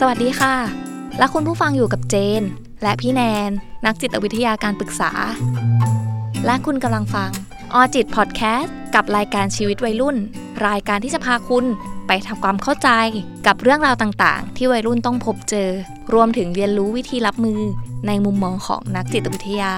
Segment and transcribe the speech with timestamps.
[0.00, 0.54] สวัสดีค่ะ
[1.18, 2.42] และคุณผู้ฟังอยู่กับเจน
[2.82, 3.50] และพี่แนน
[3.86, 5.12] นักจิตวิทยาการปรึกษา
[6.46, 7.30] และคุณกำลังฟัง
[7.74, 10.16] ออจิตพอดแคสต์กับรายการชีวิตวัยรุ่น
[10.66, 11.64] รายการที่จะพาคุณ
[12.06, 12.88] ไปทำความเข้าใจ
[13.46, 15.70] กับเรื่องราวต่างๆ ที่วัยรุ่นต้องพบเจอ
[16.14, 17.60] รวมถึงเรียนรู้วิธีรับมือ
[18.06, 19.72] ในมุมมองของนักจิตวิทยา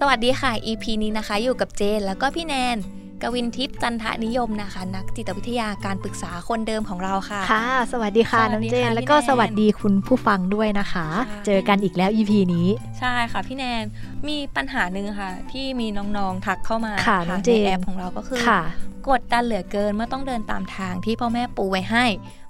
[0.00, 2.78] สวัสดีค่ะ EP นี้นะคะ อยู่กับเจนแล้วก็พี่แนน
[3.22, 12.68] กวินทิพย์จันทนิยมนะคะ นักจิตวิทยาการปรึกษาคนเดิมของเราค่ะ ค่ะ สวัสดีค่ะสวัน้สองดีเจนค่ะแล้วก็พี่แนนสวัสดีคุณผู้ฟังด้วยนะคะค่ะเจอกันอีกแล้ว EP นี้
[12.98, 13.84] ใช่ค่ะพี่แนน
[14.28, 15.86] มีปัญหาหนึ่งค่ะ ที่มี
[16.16, 18.62] น้องๆทักเข้ามาค่ะน้องเจนในแอปของเราก็คือค่ะ
[19.10, 22.04] กดดันเหลือเกินเมื่อต้องเดินตามทางที่พ่อแม่ปูไว้ให้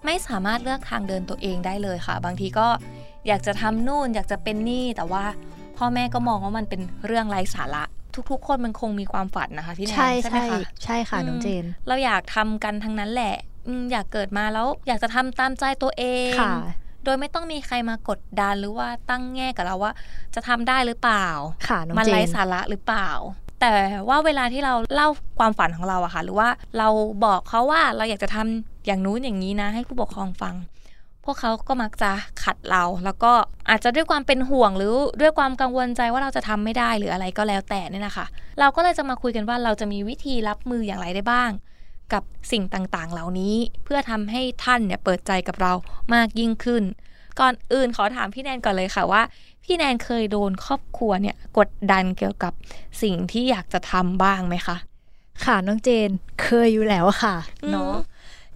[0.04, 2.68] ไม่สามารถเลือกทางเดินตัวเองได้เลยค่ะ บางทีก็
[3.26, 5.24] อยากจะทำนู่นอยากจะเป็นนี่แต่ว่า
[5.78, 7.84] พ่อแม่ก็มองว่ามันเป็นเรื่องไร้สาระ
[8.30, 13.34] ทุก ๆ คนมันคงมีความฝันนะคะพี่แนนใช่ใช่ไหมใช่คะใช่ค่ะอืมน้องเจน เราอยากทำกันทั้งนั้นแหละ
[13.66, 16.54] อืมอยากเกิดมาแล้วอยากจะทำตามใจตัวเองค่ะ
[17.04, 19.92] โดยไม่ต้องมีใครมากดดันหรือว่าตั้งแง่กับเราว่า
[20.34, 21.26] จะทำได้หรือเปล่า
[21.68, 23.08] ค่ะน้องมันเจไร้นสาระหรือเปล่า
[23.60, 23.74] แต่
[24.08, 25.08] ว่าเวลาที่เราเล่า
[25.38, 26.88] ความฝันของเราอะค่ะ หรือว่าเรา
[27.24, 30.77] บอกเขาว่าเราอยากจะทำอย่างนู้นอย่างนี้นะ ให้ผู้ปกครองฟังพ
[31.30, 32.10] วกเขาก็มักจะ
[32.44, 33.32] ขัดเรา แล้วก็
[33.70, 38.26] อาจจะด้วยความเป็นห่วงหรือด้วยความกังวลใจว่าเราจะทำไม่ได้หรืออะไรก็แล้วแต่เนี่ยนะคะ
[38.60, 41.50] เราก็เลยจะมาคุยกันว่าเราจะมีวิธีรับมืออย่างไรได้บ้าง
[42.12, 45.72] กับสิ่งต่างๆ เหล่านี้เพื่อทำให้ท่านเนี่ยเปิดใจกับเรา
[46.14, 46.82] มากยิ่งขึ้น
[47.40, 49.22] ก่อนอื่นขอถามพี่แนนก่อนเลยค่ะว่า
[49.64, 52.52] พี่แนนเคยโดนครอบครัวเนี่ยกดดันเกี่ยวกับ
[53.02, 54.76] สิ่งที่อยากจะทำบ้างไหมคะ
[55.44, 56.10] ค่ะน้องเจน
[56.42, 57.34] เคยอยู่แล้วค่ะ
[57.64, 57.94] อืมเนาะ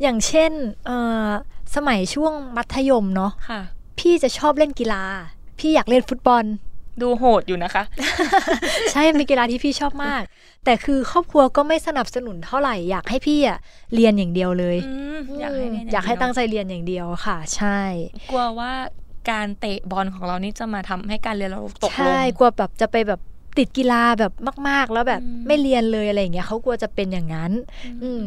[0.03, 0.53] อย่างเช่น
[0.87, 1.29] เอ่อ
[1.75, 3.61] สมัยช่วงมัธยมเนาะค่ะ
[3.99, 5.03] พี่จะชอบเล่นกีฬา
[5.59, 6.45] พี่อยากเล่นฟุตบอล
[7.03, 7.85] ดูโหดอยู่นะคะ
[8.93, 10.23] ใช่เป็นกีฬาที่พี่ชอบมาก
[10.65, 13.59] แต่คือครอบครัวก็ไม่สนับสนุนเท่าไหร่อยากให้พี่อะ
[13.95, 17.81] เรียนอย่างเดียวเลยอืมอยากให้เรีนอยากให้เดีวตั้งใจเรียนอย่างเดียวค่ะ ใช่
[18.31, 18.73] กลัวว่า
[19.31, 23.21] การเตะบอลของเรานี่จะมาทำให้การเรียนเราตกลงใช่กลัวแบบจะไปแบบ
[23.59, 24.33] ติดกีฬาแบบ
[24.69, 27.53] มาก ๆ แล้วแบบอืมไม่เรียนเลยอะไรอย่างเงี้ยเขากลัวจะเป็นอย่างนั้น
[28.05, 28.23] อืม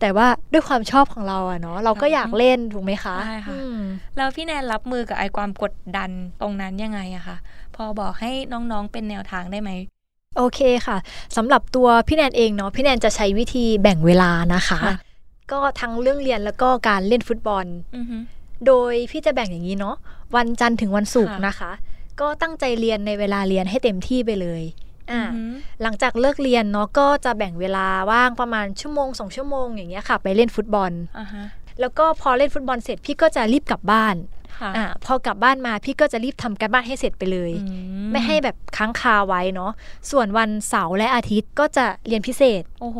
[0.00, 3.78] แต่ว่าด้วยความชอบของเราอะเนาะเราก็อยากเล่นถูกไหมคะใช่ค่ะอืม
[4.16, 7.36] แล้วพี่แนนรับมือกับไอ้ความกดดันตรงนั้นยังไงอะคะ
[7.76, 9.70] พอบอกให้น้องๆเป็นแนวทางได้ไหม
[10.36, 10.96] โอเคค่ะ
[11.36, 14.96] สำหรับตัวพี่แนนเองเนาะพี่แนนจะใช้วิธีแบ่งเวลานะคะค่ะ
[15.52, 17.66] ก็ทั้งเรื่องเรียนแล้วก็การเล่นฟุตบอล
[17.96, 18.16] อือฮึ
[18.66, 19.96] โดยพี่จะแบ่งอย่างนี้เนาะ
[20.36, 21.72] วันจันทร์ถึงวันศุกร์ค่ะนะคะ
[22.20, 24.89] ก็ตั้งใจเรียนในเวลาเรียนให้เต็มที่ไปเลยอ่าอือฮึ
[25.82, 31.44] หลังจากเลิกเรียนเนาะก็จะแบ่งเวลาว่างประมาณชั่วโมงสองชั่วโมงอย่างเงี้ยค่ะ ไปเล่นฟุตบอลอ่าฮะ
[31.80, 34.16] แล้วก็พอเล่นฟุตบอลเสร็จพี่ก็จะรีบกลับบ้าน
[34.58, 37.74] ค่ะอ่าพอกลับบ้านมาพี่ก็จะรีบทำการบ้านให้เสร็จไปเลยอื
[38.12, 39.72] ไม่ให้แบบค้างคาไว้เนาะ
[40.10, 42.98] ส่วนวันเสาร์และอาทิตย์ก็จะเรียนพิเศษ โอ้โห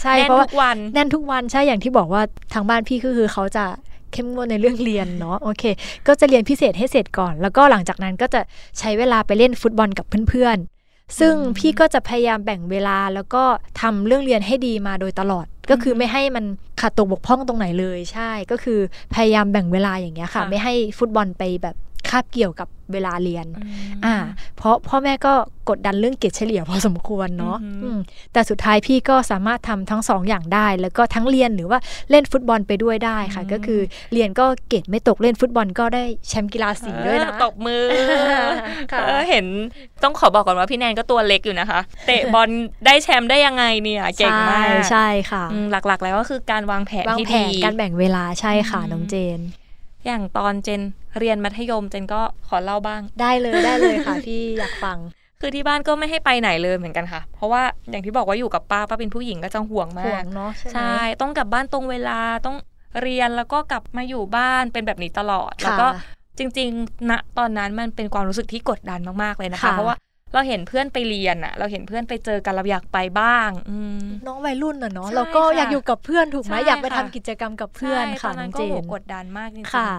[0.00, 2.22] ใช่แน่นเพราะว่าทุกวันแน่นทุกวันใช่อย่างที่บอกว่า
[2.54, 3.64] ทางบ้านพี่ก็คือเขาจะ
[4.12, 5.64] เข้มงวดในเรื่องเรียนเนาะโอเค
[6.06, 8.40] ก็จะเรียนพิเศษให้เสร็จก่อน แล้วก็หลังจากนั้นก็จะ
[8.78, 10.79] ใช้เวลาไปเล่นฟุตบอลกับเพื่อนๆ
[11.18, 13.42] ซึ่งอืมพี่ก็จะพยายามแบ่งเวลาแล้วก็
[13.80, 16.44] ทำเรื่องเรียนให้ดีมาโดยตลอด ก็คือไม่ให้มัน
[16.80, 18.78] ขาดตกบกพร่องตรงไหนเลยใช่ ก็คือ
[19.14, 21.76] พยายามแบ่งเวลาอย่างเงี้ยค่ะ ไม่ให้ฟุตบอลไปแบบ
[22.10, 24.14] คาบเกี่ยวกับเวลาเรียนอืมอ่า
[24.56, 25.32] เพราะพ่อแม่ก็
[25.68, 27.98] กดดันเรื่องเกรดเฉลี่ยพอสมควรเนาะอือหืออือืม
[28.32, 31.78] แต่สุดท้ายพี่ก็สามารถทำทั้งสองอย่างได้ แล้วก็ทั้งเรียนหรือว่า
[32.10, 33.80] เล่นฟุตบอลไปด้วยได้ค่ะ ก็คือ
[34.12, 37.84] เรียนก็เกรดไม่ตกเล่นฟุตบอลก็ได้แชมป์กีฬาสีด้วยนะเออตบมือ
[38.92, 39.46] ค่ะเออเห็น
[40.02, 42.50] ต้องขอบอกก่อนว่าพี่แนนก็ตัวเล็กอยู่นะคะ เตะบอล
[42.86, 49.40] ได้แชมป์ได้ยังไงเนี่ยเก่งมากใช่ใช่ค่ะอืมหลักๆ แล้วก็คือการวางแผนวางที่แผดีนการแบ่งเวลาใช่ค่ะอืมน้องเจน
[50.06, 50.82] อย่างตอนเจน
[51.18, 54.98] เรียนมัธยมเจนก็ขอเล่าบ้าง ได้เลยได้เลยค่ะพี่อยากฟัง
[55.40, 62.56] คือที่บ้านก็ไม่ให้ไปไหนเลยเหมือนกันค่ะ เพราะว่าอย่างที่บอกว่าอยู่กับป้าป้าเป็นผู้หญิงก็จะห่วงมาห่วกงเนาะใช่ไหมใช่ ต้องกลับบ้านตรงเวลาต้อง
[63.02, 69.96] เรียนแล้วก็กลับมาอยู่บ้านเป็นแบบนี้ตลอดแล้วก็ค่ะจริงๆณตอนนั้นมันเป็นความรู้สึกที่กดดันมากๆเลยนะคะค่ะเพราะว่า
[70.32, 79.90] เราเห็นเพื่อนไปเรียนอะเราเห็นเพื่อนไปเจอกันเราอยากไปบ้างอืมน้องวัยรุ่นน่ะเนาะใช่เราก็ค่ะอยากอยู่กับเพื่อนถูกไหมใช่อยากไปทำค่ะกิจกรรมกับเพื่อนใช่ค่ะตอนน้นั้อนงก็เจโหนกดดันมากจริงๆค่ะ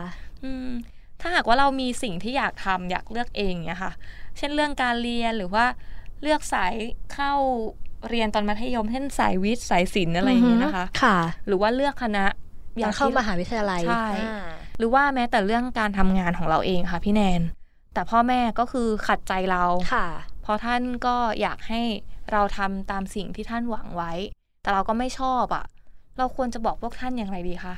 [0.43, 0.69] อืม
[1.21, 3.93] ถ้าหากว่าเรามีสิ่งที่อยากทำอยากเลือกเองเนี่ยค่ะ
[4.37, 5.65] เช่นเรื่องการเรียนหรือว่า
[6.21, 6.73] เลือกสาย
[7.13, 7.33] เข้า
[8.09, 11.17] เรียนตอนมัธยมเช่นสายวิทย์สายศิลป์อะไรอย่างเงี้ยนะคะ ค่ะ
[11.47, 12.25] หรือว่าเลือกคณะ
[12.79, 14.37] อยากเข้าที่มหาวิทยาลัยใช่อ่า
[14.77, 17.41] หรือว่าแม้แต่เรื่องการทำงานของเราเองค่ะพี่แนน
[17.93, 19.63] แต่พ่อแม่ก็คือขัดใจเรา
[19.93, 20.07] ค่ะ
[20.41, 21.81] เพราะท่านก็อยากให้
[22.31, 24.11] เราทำตามสิ่งที่ท่านหวังไว้
[24.61, 25.65] แต่เราก็ไม่ชอบอะ่ะ
[26.17, 27.73] เราควรจะบอกพวกท่านอย่างไรดีคะ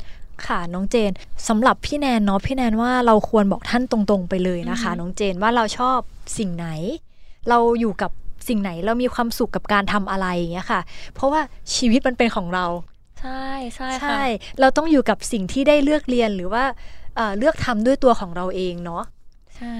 [0.46, 1.12] ค่ะน้องเจน
[1.48, 6.00] สำหรับพี่แนนเนาะพี่แนนว่าเราควรบอกท่านตรงๆไปเลยนะคะอือฮึน้องเจนว่าเราชอบ
[6.38, 6.68] สิ่งไหน
[7.50, 8.12] เราอยู่กับ
[8.48, 10.82] สิ่งไหนเรามีความสุขกับการทำอะไรอย่างเงี้ยค่ะ
[11.14, 11.42] เพราะว่า
[11.76, 12.66] ชีวิตมันเป็นของเรา
[13.22, 13.46] ใช่
[13.76, 14.24] ใช่ค่ะใช่
[14.60, 16.64] เราต้องอยู่กับสิ่งที่ได้เลือกเรียนหรือว่า
[17.16, 19.23] เอ่อเลือกทำด้วยตัวของเราเองเนาะใช่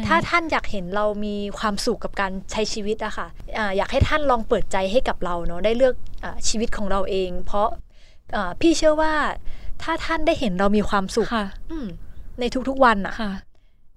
[0.08, 3.28] ถ้าท่านอยากเห็นเรามีความสุขกับการใช้ชีวิตอะค่ะ
[3.58, 7.68] อาอยากให้ท่านลองเปิดใจให้กับเราเนาะได้เลือกอาชีวิตของเราเอง เพราะ
[8.36, 9.14] อ่าพี่เชื่อว่า
[9.84, 11.88] ถ้าท่านได้เห็นเรามีความสุขค่ะอืม
[12.40, 13.32] ในทุกๆวันอะค่ะ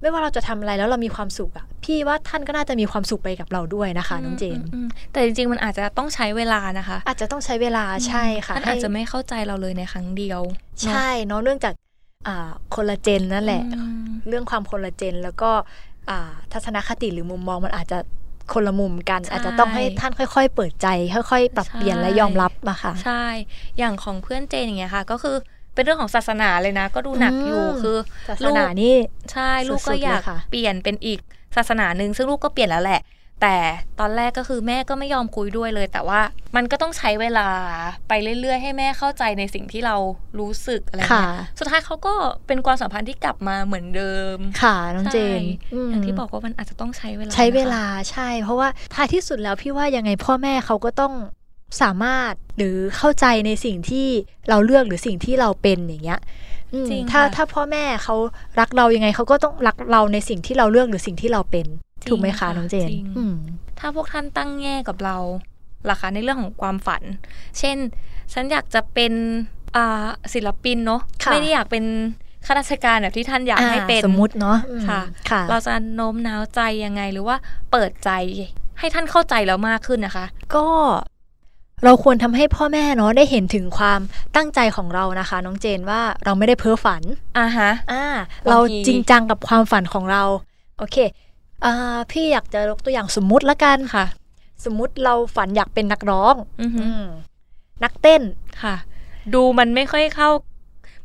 [0.00, 11.85] ไม่ว่าเราจะทำอะไรแล้วเรามีความสุขอะพี่ว่าท่านก็น่าจะมีความสุขไปกับเราด้วยนะคะน้องเจนมอืมแต่จริงๆมันอาจจะต้องใช้เวลานะคะ อาจจะต้องใช้เวลาใช่ค่ะท่านอาจให้จะไม่เข้าใจเราเลยในครั้งเดียวเนอะใช่เนาะเนื่องจากอ่า
[12.74, 15.50] คนละเจนนั่นแหละอืมเรื่องความคนละเจนแล้วก็
[16.10, 17.98] อ่าทัศนคติหรือมุมมองมันอาจจะ
[18.52, 23.24] คนละมุมกันใช่อาจจะต้องให้ท่านค่อยๆ เปิดใจ ค่อย ๆ ปรับเปลี่ยนใช่และยอมรับมาค่ะ ใช่
[23.78, 25.36] อย่างของเพื่อนเจนอย่างเงี้ยค่ะ ก็คือ
[25.74, 27.96] เป็นเรื่องของศาสนาเลยนะ ก็ดูหนักอยู่อืมคือ
[28.28, 28.94] ศาสนานี่
[29.32, 31.18] ใช่ลูกสุก็ดๆอยากเลยค่ะเปลี่ยนเป็นอีก
[31.56, 33.00] ศาสนาหนึ่งซึ่งลูกก็เปลี่ยนแล้วแหละ
[33.42, 33.56] แต่
[34.00, 36.20] ตอนแรกก็คือแม่ก็ไม่ยอมคุยด้วยเลย แต่ว่า
[36.56, 37.48] มันก็ต้องใช้เวลา
[38.08, 39.96] ไปเรื่อยๆ ให้แม่เข้าใจในสิ่งที่เรา
[40.38, 42.14] รู้สึกอะไรค่ะเงี้ยสุดท้ายเขาก็
[42.46, 51.12] เป็นความสัมพันธ์ที่กลับมาเหมือนเดิม ค่ะน้องเจนใช่มอย่างที่บอกว่ามันอาจจะต้องใช้เวลา ใช้เวลานะคะใช่ เพราะว่าท้ายที่สุดแล้วพี่ว่ายังไงพ่อแม่เขาก็ต้อง
[51.82, 54.08] สามารถหรือเข้าใจในสิ่งที่
[54.48, 56.20] เราเลือกหรือสิ่งที่เราเป็นอย่างเงี้ย
[56.72, 58.14] อืมจริงถ้าค่ะถ้าพ่อแม่เขา
[58.60, 63.34] รักเรายังไงเขาก็ต้องรักเราในสิ่งที่เราเลือกหรือสิ่งที่เราเป็นจริง ถูกไหมคะค่ะน้องเจนจริงอืม
[63.78, 65.16] ถ้าพวกท่านตั้งแง่กับเรา
[65.88, 67.02] ล่ะคะในเรื่องของความฝัน
[67.58, 67.76] เช่น
[68.32, 69.12] ฉันอยากจะเป็น
[69.76, 71.84] อ่าศิลปินเนาะค่ะไม่ได้อยากเป็น
[72.46, 75.00] ข้าราชการแบบที่ท่านอยากให้เป็นสมมุติเนาะอืมค่ะ
[75.30, 77.36] ค่ะเราจะโน้มน้าวใจยังไงหรือว่า
[77.70, 78.10] เปิดใจ
[78.78, 80.66] ให้ท่านเข้าใจเรามากขึ้นนะคะ ก็
[81.84, 84.00] เราควรทำให้พ่อแม่เนาะได้เห็นถึงความ
[84.36, 87.02] ตั้งใจของเรานะคะ น้องเจนว่าเราไม่ได้เพ้อฝัน
[87.38, 88.04] อ่าฮะอ่า
[88.44, 90.22] บางทีเราจริงจังกับความฝันของเรา
[90.78, 91.25] โอเคอ่า
[92.12, 94.06] พี่อยากจะยกตัวอย่างสมมุติละกันค่ะ
[94.64, 97.04] สมมุติเราฝันอยากเป็นนักร้องอือฮึอืม
[97.84, 98.22] นักเต้น
[98.62, 98.76] ค่ะ
[99.34, 100.30] ดูมันไม่ค่อยเข้า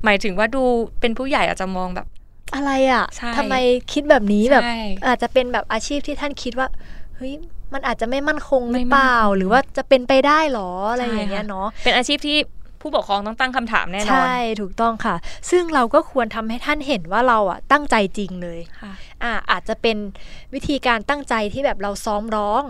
[0.05, 0.63] หมายถึงว่าดู
[0.99, 2.07] เป็นผู้ใหญ่อาจจะมองแบบ
[2.55, 3.55] อะไรอะ่ะใช่ทำไม
[3.91, 6.67] คิดแบบนี้แบบใช่อาจจะเป็นแบบอาชีพที่ท่านคิดว่า
[7.15, 7.33] เฮ้ย
[7.73, 12.37] มันอาจจะไม่มั่นคงหไม่รือมั่นเปล่าคงหรือว่าจะเป็นไปได้หรออะไรใช่อย่างเงี้ยค่ะเนาะเป็นอาชีพที่
[12.81, 15.15] ผู้ปกครองต้องตั้งคำถามแน่นอน ใช่ ถูกต้องค่ะ
[15.51, 18.91] ซึ่งเราก็ควรทำให้ท่านเห็นว่าเราอะตั้งใจจริงเลยค่ะ
[19.23, 19.97] อ่าอาจจะเป็น
[20.53, 22.63] วิธีการตั้งใจที่แบบเราซ้อมร้อง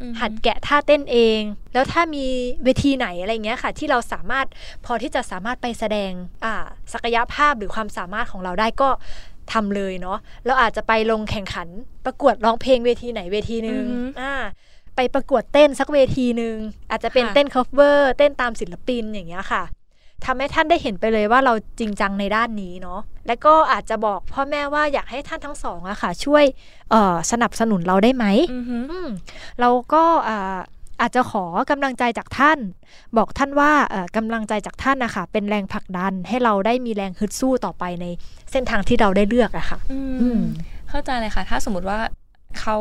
[0.00, 1.40] อือฮึหัดแกะท่าเต้นเอง
[1.72, 2.24] แล้วถ้ามี
[2.64, 4.46] เวทีไหนอะไรเงี้ยค่ะ ที่เราสามารถ
[4.84, 6.10] พอที่จะสามารถไปแสดง
[6.44, 6.54] อ่า
[6.92, 8.90] ศักยภาพหรือความสามารถของเราได้ก็
[9.52, 11.68] ทำเลยเนาะเราอาจจะไปลงแข่งขัน
[12.04, 14.34] ประกวดร้องเพลงเวทีไหนเวทีหนึ่งอือฮึอ่า
[14.96, 16.56] ไปประกวดเต้นสักเวทีหนึ่ง
[16.90, 19.62] อาจจะเป็นค่ะเต้น cover เต้นตามศิลปินอย่างเงี้ยค่ะ
[20.24, 26.44] ทำให้ท่านได้เห็นไปเลยว่าเราจริงจังในด้านนี้เนาะแล้วก็อาจจะบอกพ่อแม่ว่าอยากให้ท่านทั้งสองอะค่ะ ช่วย
[26.90, 29.08] เอ่อสนับสนุนเราได้ไหมอือฮึอืม
[29.60, 30.58] เราก็อ่า
[31.00, 32.58] อาจจะขอกำลังใจจากท่าน
[33.16, 38.06] บอกท่านว่าเอ่อกำลังใจจากท่านนะคะเป็นแรงผลักดันให้เราได้มีแรงฮึดสู้ต่อไปใน
[38.52, 40.40] เส้นทางที่เราได้เลือกอะค่ะอืมอืม
[40.90, 41.98] เข้าใจเลยค่ะ ถ้าสมมติว่า
[42.60, 42.76] เขา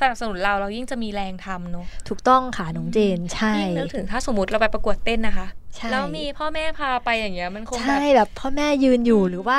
[0.00, 5.46] สนับสนุนเราเรายิ่งจะมีแรงทำเนอะถูกต้องค่ะน้องเจนใช่ยิ่งนึกถึงถ้าสมมติเราไปประกวดเต้นนะคะ
[5.76, 9.58] ใช่แล้วมีพ่อแม่พาไปอย่างเงี้ยมันคงแบใช่บแบบพ่อแม่ยืนอยู่อืมหรือว่า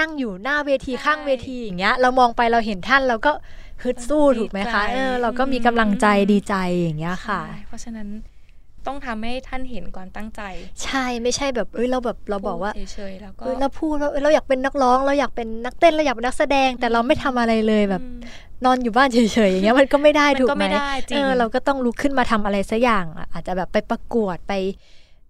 [0.00, 3.32] นั่งอยู่หน้าเวทีใช่ข้างเวทีอย่างเงี้ย เรามองไปเราเห็นท่านเราก็
[3.84, 8.08] ฮึดสู้ดีถูกไหมคะใจเออเราก็มีกำลังใจอืมดีใจอย่างเงี้ยค่ะใช่เพราะฉะนั้น
[8.86, 10.42] ต้องทำให้ท่านเห็นความตั้งใจ
[10.84, 18.20] ใช่ไม่ใช่แบบเอ้ยเราแบบเราบอกว่าพูดเฉยๆแล้วก็เอ้ยเราพูดว่าเอ้ยเราอยากเป็นนักร้อง เราอยากเป็นนักเต้นเราอยากเป็นนักแสดง แต่เราไม่ทำอะไรเลยแบบอืม
[18.64, 24.52] นอนอยู่บ้านเฉยๆอย่างเงี้ยมันก็ไม่ได้มันถูกก็ไหมไม่ได้จริงเออเราก็ต้องลุกขึ้นมาทำอะไรสักอย่างอะอาจจะแบบไปประกวดไป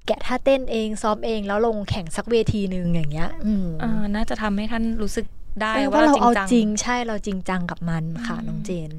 [0.06, 5.26] แกะท่าเต้นเองซ้อมเองแล้วลงแข่งสักเวทีหนึ่งอย่างเงี้ย อืมอ่าน่าจะทำให้ท่านรู้สึก
[5.60, 8.90] ได้เออว่าว่าเราเราเอาจริงจังจริงใช่เราจริงจังกับมันค่ะอืมน้องเจน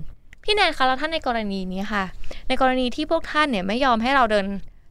[0.43, 2.03] พี่แนนคะแล้วท่านในกรณีนี้ค่ะ
[2.47, 4.45] ในกรณีที่พวกท่านเนี่ยไม่ยอมให้เราเดิน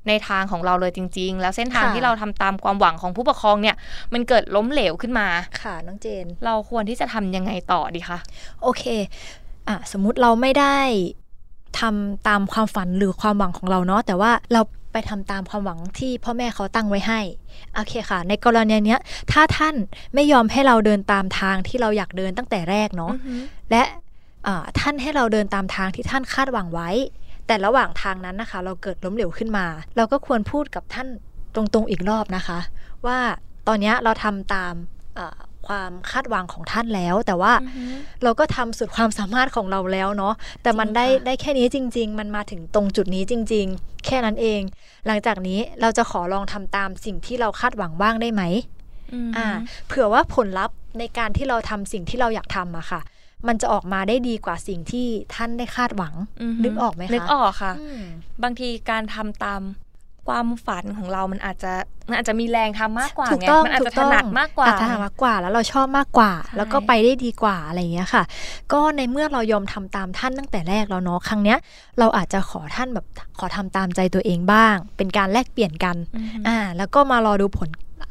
[0.09, 3.77] ในทางของเราเลยจริง ๆ แล้วเส้นทางค่ะที่เราทำตามความหวังของผู้ปกครองเนี่ย
[4.13, 5.29] มันเกิดล้มเหลวขึ้นมา
[5.63, 8.19] ค่ะน้องเจน เราควรที่จะทำยังไงต่อดีคะ
[8.63, 8.85] โอเค
[9.69, 10.79] อะสมมุติเราไม่ได้
[11.81, 14.61] ทำตามความฝันหรือความหวังของเราเนาะแต่ว่าเรา
[14.93, 17.21] ไปทำตามความหวังที่พ่อแม่เขาตั้งไว้ให้
[17.75, 19.01] โอเคค่ะ ในกรณีเนี้ย
[19.33, 19.75] ถ้าท่าน
[20.15, 23.35] ไม่ยอมให้เราเดินตามทางที่เราอยากเดินตั้งแต่แรกเนาะอือฮึ
[23.71, 23.83] และ
[24.47, 26.91] อ่าท่านให้เราเดินตามทางที่ท่านคาดหวังไว้
[27.47, 31.09] แต่ระหว่างทางนั้นนะคะ เราเกิดล้มเหลวขึ้นมา เราก็ควรพูดกับท่าน
[31.55, 32.59] ตรงๆอีกรอบนะคะ
[33.07, 33.19] ว่า
[33.69, 34.75] ตอนเนี้ยเราทำตาม
[35.19, 35.37] อ่า
[35.67, 37.85] ความคาดหวังของท่านแล้ว แต่ว่าอือฮึ
[38.23, 44.61] เราก็ทำสุดความสามารถของเราแล้วเนาะแต่มันจริงได้ค่ะได้แค่นี้จริง ๆ มันมาถึงตรงจุดนี้จริง ๆ แค่นั้นเอง
[45.07, 48.43] หลังจากนี้เราจะขอลองทำตามสิ่งที่เราคาดหวังบ้างได้ไหม
[49.13, 49.47] อืมอ่า
[49.87, 53.01] เผื่อว่าผลลัพธ์ในการที่เราทำสิ่งที่เราอยากทำอะค่ะ
[53.49, 58.03] มันจะออกมาได้ดีกว่าสิ่งที่ท่านได้คาดหวังอือฮึนึกออกไหมคะนึกออกค่ะอืม
[58.43, 59.61] บางทีการทำตาม
[60.27, 61.73] ความฝันของเรามันอาจจะ
[62.09, 68.23] มันอาจจะมีแรงทำมากกว่าถูกไงต้องมันอาจถูจะกถต้องนัดมากกว่าอาจจะถนัดมากกว่า แล้วเราชอบมากกว่าใช่แล้วก็ไปได้ดีกว่าอะไรอย่างเงี้ยค่ะ
[68.73, 71.59] ก็ในเมื่อเรายอมทำตามท่านตั้งแต่แรกแล้วเนาะครั้งเนี้ย
[71.99, 73.07] เราอาจจะขอท่านแบบ
[73.39, 77.71] ขอทำตามใจตัวเองบ้าง เป็นการแลกเปลี่ยนกันอือฮึอ่าแล้วก็มารอดูผล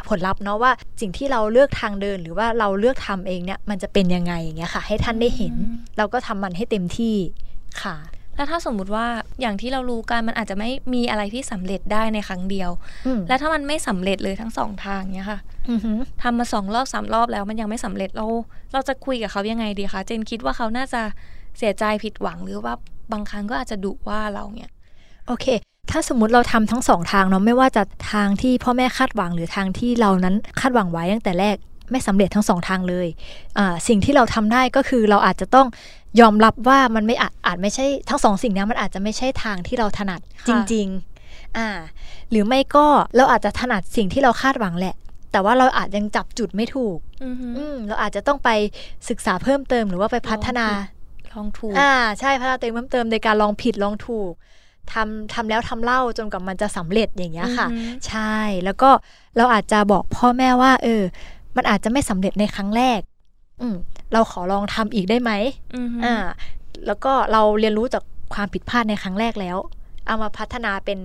[0.10, 5.54] ผลลัพธ์เนาะว่าสิ่งที่เราเลือกทางเดินหรือว่าเราเลือกทำเองเนี่ยมันจะเป็นยังไงอย่างเงี้ยค่ะ ให้ท่านได้เห็น
[5.98, 7.16] เราก็ทำมันให้เต็มที่
[7.82, 7.96] ค่ะ
[8.36, 9.06] แล้วถ้าสมมุติว่า
[9.42, 12.70] อย่างที่เรารู้กันมันอาจจะไม่มีอะไรที่สำเร็จได้ในครั้งเดียว
[13.06, 15.40] อืมและถ้ามันไม่สำเร็จเลยทั้งสองทางเนี้ยค่ะ
[15.70, 18.26] อือหือทำมาสองรอบสามรอบแล้วมันยังไม่สำเร็จเรา
[18.74, 21.02] เราจะคุยกับเขายังไงดีคะเจนคิดว่าเขาน่าจะ
[21.58, 22.74] เสียใจผิดหวังหรือว่า
[23.12, 24.72] บางครั้งก็อาจจะดุว่าเราเนี่ย
[25.28, 25.46] โอเค
[25.92, 31.56] ถ้าสมมติเราทำทั้งสองทางเนาะไม่ว่าจะทางที่พ่อแม่คาดหวังหรือทางที่เรานั้นคาดหวังไว้ตั้งแต่แรก
[31.92, 33.08] ไม่สำเร็จทั้งสองทางเลย
[33.58, 35.68] อ่าสิ่งที่เราทำได้ก็คือเราอาจจะต้อง
[36.22, 40.88] ยอมรับว่ามันไม่อาจอาจไม่ใช่ทั้งสองสิ่งเนี้ยมันอาจจะไม่ใช่ทางที่เราถนัดค่ะจริง
[41.24, 41.70] ๆอ่า
[42.30, 44.96] หรือไม่ก็เราอาจจะถนัดสิ่งที่เราคาดหวังแหละ
[45.32, 48.50] แต่ว่าเราอาจยังจับจุดไม่ถูกอือฮึอืมเราอาจจะต้องไป
[49.10, 50.68] ศึกษาเพิ่มเติมหรือว่าไปพัฒนา
[51.34, 54.32] ลองถูกอ่าใช่พัฒนาตัวเองเพิ่มเติมในการลองผิดลองถูก
[54.94, 58.90] ทำทำแล้วทำเล่าจนกว่ามันจะสำเร็จอย่างเงี้ยค่ะอือฮึใช่แล้วก็
[59.38, 61.04] เราอาจจะบอกพ่อแม่ว่า เออ
[61.58, 63.00] มันอาจจะไม่สำเร็จในครั้งแรก
[63.62, 63.76] อืม
[64.14, 65.32] เราขอลองทำอีกได้ไหม
[65.76, 66.16] อือฮึอ่า
[66.88, 69.58] แล้วก็เราเรียนรู้จากความผิดพลาดในครั้งแรกแล้ว
[70.08, 71.00] เอามาพัฒนาเป็น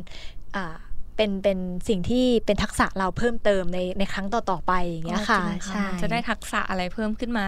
[0.56, 0.74] อ่า
[1.16, 7.46] เป็นเป็นสิ่งที่เป็นทักษะเราเพิ่มเติมในในครั้งต่อๆไปอย่างเงี้ยค่ะจริงใช่มันจะได้ทักษะอะไรเพิ่มขึ้นมา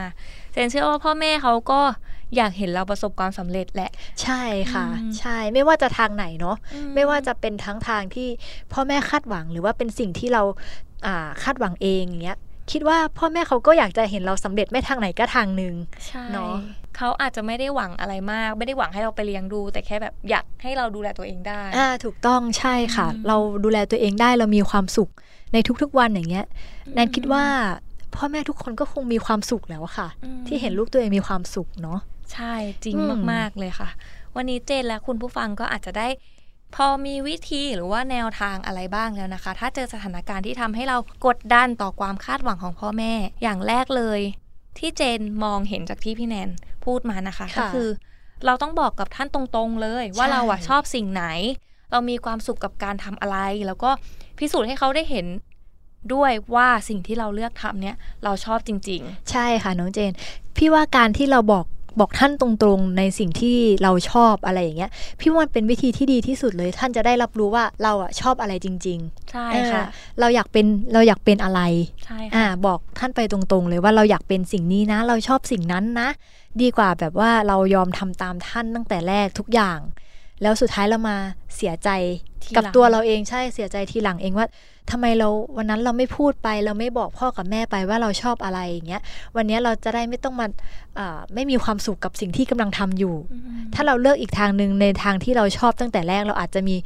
[0.52, 1.80] เจนเชื่อว่าพ่อแม่เขาก็
[2.36, 3.90] อยากเห็นเราประสบความสำเร็จแหละ
[4.22, 4.42] ใช่
[4.72, 8.28] ค่ะอืมใช่ไม่ว่าจะทางไหนเนาะอืไม่ว่าจะเป็นทั้งทางที่
[8.72, 10.42] พ่อแม่คาดหวังหรือว่าเป็นสิ่งที่เรา
[11.06, 12.38] อ่าคาดหวังเองอย่างเงี้ย
[12.72, 15.74] คิดว่าพ่อแม่เขาก็อยากจะเห็นเราสำเร็จไม่ทางไหนก็ทางหนึ่ง
[16.06, 16.54] ใช่เนอะ
[16.96, 25.10] เขาอาจจะไม่ได้หวังอะไรมาก ไม่ได้หวังให้เราไปเลี้ยงดู แต่แค่แบบอยากให้เราดูแลตัวเองได้อ่าถูกต้องใช่ค่ะอืมเราดูแลตัวเองได้เรามีความสุข
[25.52, 26.46] ในทุกๆวันอย่างเงี้ย
[26.94, 27.44] แนนคิดว่า
[28.14, 31.98] พ่อแม่ทุกคนก็คงมีความสุขแล้วค่ะอืมที่เห็นลูกตัวเองมีความสุขเนาะ
[32.32, 33.88] ใช่จริงอืมมาก ๆ เลยค่ะ
[34.36, 36.08] วันนี้เจนและคุณผู้ฟังก็อาจจะได้
[36.74, 43.12] พอมีวิธีหรือว่าแนวทางอะไรบ้างแล้วนะคะ ถ้าเจอสถานการณ์ที่ทำให้เรากดดันต่อความคาดหวังของพ่อแม่
[43.42, 44.20] อย่างแรกเลย
[44.78, 46.50] ที่เจนมองเห็นจากที่พี่แนน
[46.84, 47.88] พูดมานะคะค่ะก็คือ
[48.46, 51.24] เราต้องบอกกับท่านตรงๆเลย ว่าใช่เราอะชอบสิ่งไหน
[51.90, 53.90] เรามีความสุขกับการทำอะไร แล้วก็
[54.38, 55.26] พิสูจน์ให้เขาได้เห็น
[56.14, 60.12] ด้วยว่าสิ่งที่เราเลือกทำเนี่ยเราชอบจริงใช่ค่ะน้องเจน
[60.56, 61.64] พี่ว่าการที่เราบอก
[62.00, 69.84] บอกท่านตรงๆในสิ่งที่เราชอบอะไรอย่างเงี้ยพี่ว่ามันเป็นวิธีที่ดีที่สุดเลย ท่านจะได้รับรู้ว่าเราอะชอบอะไรจริง ๆ ใช่ๆเออค่ะ
[70.20, 71.60] เราอยากเป็นเราอยากเป็นอะไร
[72.04, 76.08] ใช่อ่าค่ะบอกท่านไปตรงๆ เลยว่าเราอยากเป็นสิ่งนี้นะ เราชอบสิ่งนั้นนะ
[76.62, 79.78] ดีกว่าแบบว่าเรายอมทำตามท่านตั้งแต่แรกทุกอย่าง
[80.42, 81.16] แล้วสุดท้ายเรามา
[81.56, 81.90] เสียใจ
[82.44, 84.46] ทีกับหลังตัวเราเองใช่เสียใจทีหลังเองว่า
[84.90, 89.02] ทำไมเราวันนั้นเราไม่พูดไป เราไม่บอกพ่อกับแม่ไปว่าเราชอบอะไรอย่างเงี้ย
[89.36, 90.46] วันนี้เราจะได้ไม่ต้องมา
[90.98, 96.76] อ่าไม่มีความสุขกับสิ่งที่กำลังทำอยู่อืมถ้าเราเลือกอีกทางหนึ่งในทางที่เราชอบตั้งแต่แรกเราอาจจะมี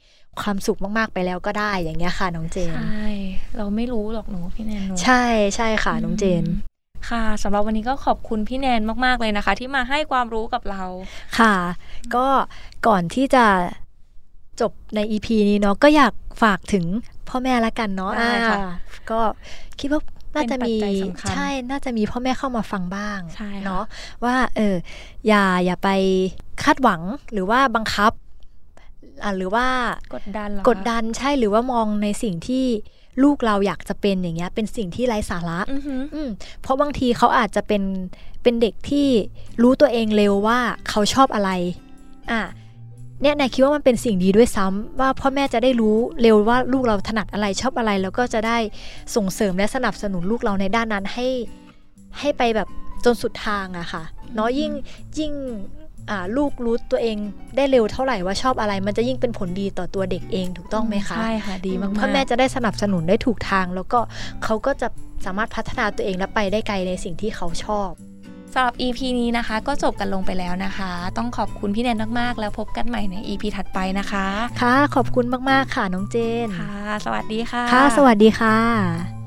[0.40, 3.08] ความสุขมากๆไปแล้วก็ได้อย่างเงี้ยค่ะน้องเจนใช่
[3.56, 5.24] เราไม่รู้หรอกหนูพี่แนนหนูใช่
[5.56, 6.44] ใช่ค่ะน้องเจน
[7.08, 10.82] ค่ะสำหรับวันนี้ก็ขอบคุณพี่แนนมากๆเลยนะคะ ที่มาให้ความรู้กับเรา
[11.38, 11.54] ค่ะ
[12.14, 12.26] ก็
[12.86, 13.44] ก่อนที่จะ
[14.60, 16.84] จบใน EP นี้เนาะก็อยากฝากถึง
[17.28, 18.70] พ่อแม่ละกันเนาะได้ค่ะอ่า
[19.10, 19.20] ก็
[19.80, 20.00] คิดว่า
[20.34, 23.84] น่าจะมีเป็นปัจจัยสำคัญใช่น่าจะมีพ่อแม่เข้ามาฟังบ้างใช่ค่ะเนาะ
[24.24, 24.76] ว่าเออ
[25.28, 25.88] อย่าอย่าไป
[26.62, 27.00] คาดหวัง
[27.32, 28.12] หรือว่าบังคับ
[29.22, 29.66] อ่าหรือว่า
[30.14, 32.64] กดดันเหรอกดดันใช่หรือว่ามองในสิ่งที่
[33.22, 36.28] ลูกเราอยากจะเป็นอย่างเงี้ย เป็นสิ่งที่ไร้สาระอือหืออืม
[36.62, 37.82] เพราะบางทีเขาอาจจะเป็น
[38.42, 39.08] เป็นเด็กที่
[39.62, 40.58] รู้ตัวเองเร็วว่า
[40.88, 41.50] เขาชอบอะไร
[42.30, 42.42] อะ
[43.22, 48.58] เนี่ยนายคิดว่ามันเป็นสิ่งดีด้วยซ้ำว่าพ่อแม่จะได้รู้เร็วว่าลูกเราถนัดอะไรชอบอะไร แล้วก็จะได้
[49.14, 51.26] ส่งเสริมและสนับสนุนลูกเราในด้านนั้นให้
[52.18, 52.68] ให้ไปแบบ
[53.04, 54.02] จนสุดทางอะค่ะ
[54.34, 54.72] เนาะยิ่ง
[55.18, 55.32] ยิ่ง
[55.80, 55.85] อ่า
[56.36, 57.16] ลูกรู้ตัวเอง
[57.56, 63.98] ได้เร็วเท่าไหร่ว่าชอบอะไร มันจะยิ่งเป็นผลดีต่อตัวเด็กเองถูกต้องไหมคะ ใช่ค่ะดีมากๆพ่อแม่จะได้สนับสนุนได้ถูกทาง แล้วก็
[64.44, 64.88] เขาก็จะ
[65.24, 67.90] สามารถพัฒนาตัวเองและไปได้ไกลในสิ่งที่เขาชอบ
[68.52, 74.26] สำหรับ EP นี้นะคะ ก็จบกันลงไปแล้วนะคะ ต้องขอบคุณพี่แนนมากๆ แล้วพบกันใหม่ใน EP ถัดไปนะคะ
[74.62, 79.25] ค่ะ ขอบคุณมากๆค่ะน้องเจน ค่ะ สวัสดีค่ะ ค่ะ สวัสดีค่ะ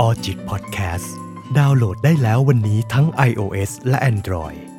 [0.00, 1.14] ออจิตพอดแคสต์
[1.58, 4.75] ดาวน์โหลดได้แล้ววันนี้ทั้ง iOS และ Android